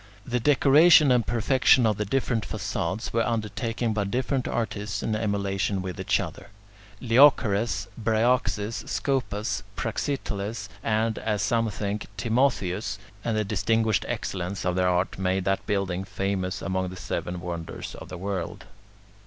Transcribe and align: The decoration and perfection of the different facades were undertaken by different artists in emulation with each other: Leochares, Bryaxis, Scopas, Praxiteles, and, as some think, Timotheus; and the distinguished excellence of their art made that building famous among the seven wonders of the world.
The 0.25 0.39
decoration 0.39 1.11
and 1.11 1.27
perfection 1.27 1.85
of 1.85 1.97
the 1.97 2.05
different 2.05 2.43
facades 2.43 3.13
were 3.13 3.21
undertaken 3.21 3.93
by 3.93 4.05
different 4.05 4.47
artists 4.47 5.03
in 5.03 5.15
emulation 5.15 5.83
with 5.83 5.99
each 5.99 6.19
other: 6.19 6.47
Leochares, 6.99 7.85
Bryaxis, 8.03 8.83
Scopas, 8.87 9.61
Praxiteles, 9.75 10.69
and, 10.83 11.19
as 11.19 11.43
some 11.43 11.69
think, 11.69 12.07
Timotheus; 12.17 12.97
and 13.23 13.37
the 13.37 13.43
distinguished 13.45 14.03
excellence 14.07 14.65
of 14.65 14.75
their 14.75 14.89
art 14.89 15.19
made 15.19 15.45
that 15.45 15.67
building 15.67 16.03
famous 16.03 16.63
among 16.63 16.89
the 16.89 16.95
seven 16.95 17.39
wonders 17.39 17.93
of 17.93 18.09
the 18.09 18.17
world. 18.17 18.65